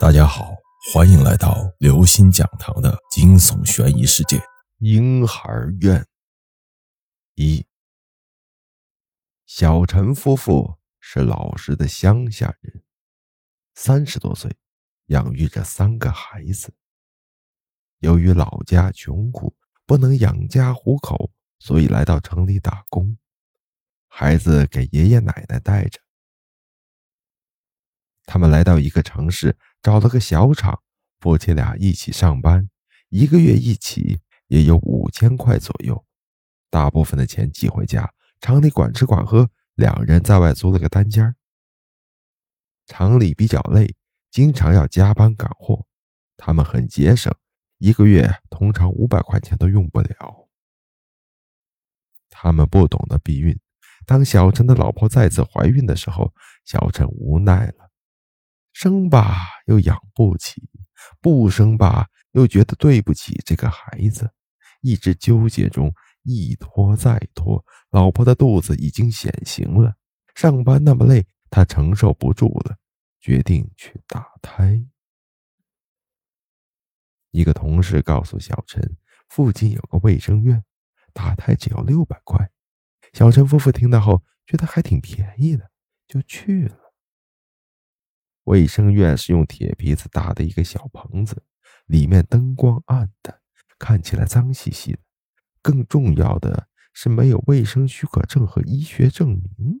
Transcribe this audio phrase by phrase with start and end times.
[0.00, 0.56] 大家好，
[0.92, 4.36] 欢迎来到刘星讲堂的惊悚悬疑世界
[4.78, 5.48] 《婴孩
[5.80, 6.00] 院》。
[7.36, 7.64] 一，
[9.46, 12.82] 小陈夫妇是老实的乡下人，
[13.76, 14.54] 三十多岁，
[15.06, 16.74] 养育着三个孩子。
[18.00, 19.54] 由于老家穷苦，
[19.86, 21.30] 不能养家糊口，
[21.60, 23.16] 所以来到城里打工，
[24.08, 26.03] 孩子给爷爷奶奶带着。
[28.26, 30.82] 他们来到一个城市，找了个小厂，
[31.20, 32.68] 夫妻俩一起上班，
[33.08, 36.04] 一个月一起也有五千块左右，
[36.70, 41.34] 大部分的钱寄回家，厂里管吃管喝，两人在外租了个单间。
[42.86, 43.94] 厂里比较累，
[44.30, 45.86] 经常要加班赶货，
[46.36, 47.34] 他们很节省，
[47.78, 50.48] 一个月通常五百块钱都用不了。
[52.28, 53.58] 他们不懂得避孕，
[54.04, 57.83] 当小陈的老婆再次怀孕的时候，小陈无奈了。
[58.74, 60.68] 生吧又养不起，
[61.20, 64.30] 不生吧又觉得对不起这个孩子，
[64.82, 65.94] 一直纠结中，
[66.24, 69.94] 一拖再拖，老婆的肚子已经显形了。
[70.34, 72.76] 上班那么累，他承受不住了，
[73.20, 74.84] 决定去打胎。
[77.30, 78.96] 一个同事告诉小陈，
[79.28, 80.64] 附近有个卫生院，
[81.12, 82.50] 打胎只要六百块。
[83.12, 85.70] 小陈夫妇听到后，觉得还挺便宜的，
[86.08, 86.83] 就去了。
[88.44, 91.42] 卫生院是用铁皮子搭的一个小棚子，
[91.86, 93.40] 里面灯光暗淡，
[93.78, 94.98] 看起来脏兮兮的。
[95.62, 99.80] 更重要的是，没有卫生许可证和医学证明。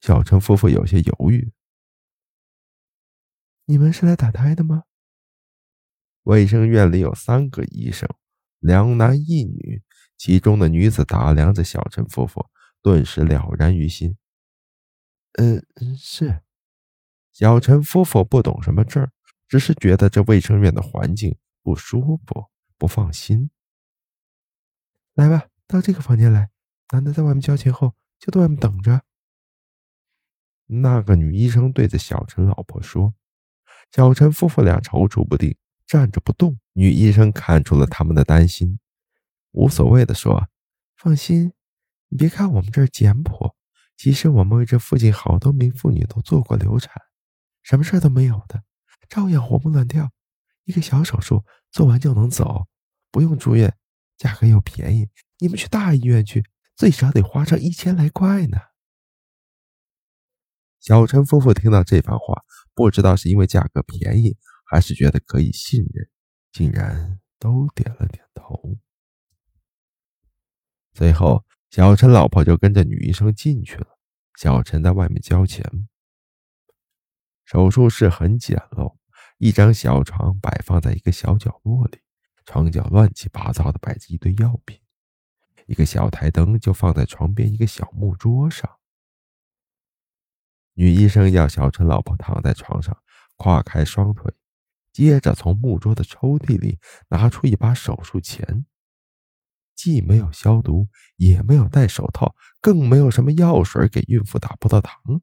[0.00, 1.52] 小陈夫妇有些犹豫
[3.66, 4.84] ：“你们是来打胎的吗？”
[6.24, 8.08] 卫生院里有三个医生，
[8.60, 9.82] 两男一女，
[10.16, 12.46] 其中的女子打量着小陈夫妇，
[12.82, 14.16] 顿时了然于心
[15.38, 15.62] ：“嗯，
[15.98, 16.40] 是。”
[17.38, 19.06] 小陈夫妇不懂什么证
[19.46, 22.46] 只是觉得这卫生院的环境不舒服，
[22.78, 23.50] 不放心。
[25.12, 26.48] 来吧，到这个房间来。
[26.94, 29.02] 男的在外面交钱后，就在外面等着。
[30.64, 33.12] 那个女医生对着小陈老婆说。
[33.92, 35.54] 小陈夫妇俩踌躇不定，
[35.86, 36.58] 站着不动。
[36.72, 38.78] 女医生看出了他们的担心，
[39.50, 40.48] 无所谓的说
[40.96, 41.52] ：“放心，
[42.08, 43.54] 你别看我们这儿简朴，
[43.94, 46.94] 其实我们为这附近好多名妇女都做过流产。”
[47.66, 48.62] 什么事都没有的，
[49.08, 50.12] 照样活蹦乱跳。
[50.62, 52.68] 一个小手术做完就能走，
[53.10, 53.76] 不用住院，
[54.16, 55.08] 价格又便宜。
[55.38, 56.44] 你们去大医院去，
[56.76, 58.56] 最少得花上一千来块呢。
[60.78, 66.08] 小陈夫妇听到这番话，不知道是因为价格便宜，还是觉得可以信任，
[66.52, 68.78] 竟然都点了点头。
[70.94, 73.98] 最后，小陈老婆就跟着女医生进去了。
[74.36, 75.88] 小陈在外面交钱。
[77.46, 78.96] 手术室很简陋，
[79.38, 82.00] 一张小床摆放在一个小角落里，
[82.44, 84.80] 床角乱七八糟的摆着一堆药品，
[85.66, 88.68] 一个小台灯就放在床边一个小木桌上。
[90.74, 93.00] 女医生要小陈老婆躺在床上，
[93.36, 94.34] 跨开双腿，
[94.92, 96.80] 接着从木桌的抽屉里
[97.10, 98.66] 拿出一把手术钳，
[99.76, 105.22] 既没有消毒，也没有戴手套，更没有什么药水给孕妇打葡萄糖。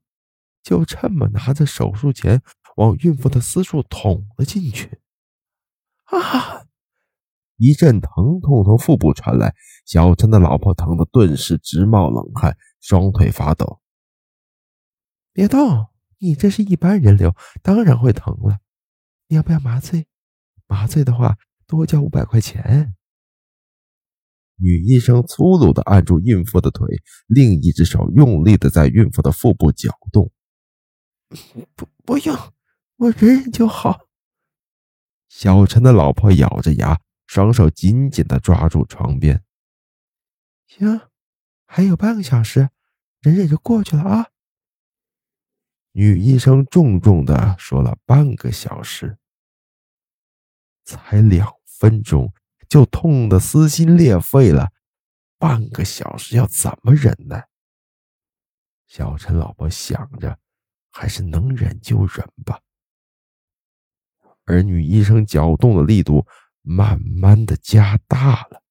[0.63, 2.41] 就这么拿着手术钳
[2.77, 4.99] 往孕妇的私处捅了进去，
[6.05, 6.65] 啊！
[7.57, 9.53] 一阵疼痛从腹部传来，
[9.85, 13.79] 小陈的老婆疼得顿时直冒冷汗，双腿发抖。
[15.31, 15.87] 别动，
[16.17, 18.57] 你这是一般人流，当然会疼了。
[19.27, 20.07] 你要不要麻醉？
[20.65, 21.37] 麻醉的话，
[21.67, 22.95] 多交五百块钱。
[24.57, 26.87] 女医生粗鲁地按住孕妇的腿，
[27.27, 30.31] 另一只手用力地在孕妇的腹部搅动。
[31.75, 32.35] 不，不用，
[32.97, 34.07] 我忍忍就好。
[35.29, 39.43] 小陈的老婆咬着牙，双手紧紧的抓住床边。
[40.67, 41.01] 行，
[41.65, 42.69] 还有半个小时，
[43.21, 44.29] 忍忍就过去了啊。
[45.93, 49.17] 女医生重重的说了半个小时，
[50.83, 52.33] 才两分钟
[52.67, 54.71] 就痛得撕心裂肺了，
[55.37, 57.43] 半个小时要怎么忍呢？
[58.87, 60.39] 小陈老婆想着。
[60.93, 62.61] 还是能忍就忍吧。
[64.45, 66.25] 而女医生搅动的力度
[66.61, 68.61] 慢慢的加大了，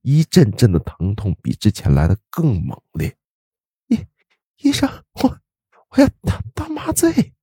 [0.00, 3.16] 一阵阵的疼痛比之前来的更猛烈。
[3.88, 4.06] 医
[4.56, 4.88] 医生，
[5.22, 5.38] 我
[5.90, 7.34] 我要打打麻醉。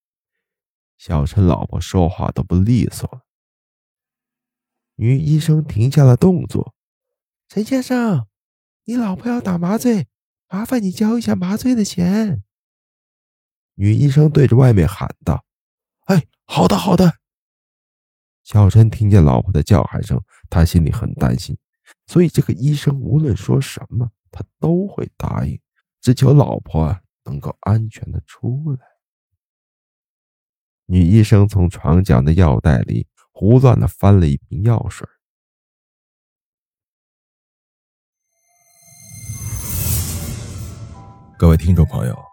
[0.97, 3.21] 小陈老婆说话都不利索了。
[4.95, 6.73] 女医生停下了动作。
[7.49, 8.27] 陈先生，
[8.85, 10.07] 你老婆要打麻醉，
[10.47, 12.43] 麻烦你交一下麻醉的钱。
[13.75, 15.43] 女医生对着外面喊道
[16.05, 17.15] ：“哎，好的，好的。
[18.43, 21.57] 小陈听见老婆的叫喊声，他心里很担心，
[22.07, 25.59] 所以这个医生无论说什么，他都会答应，
[26.01, 28.85] 只求老婆能够安全的出来。
[30.85, 35.07] 女医生从床角的药袋里胡乱的翻了一瓶药水。
[41.39, 42.32] 各位听众朋友，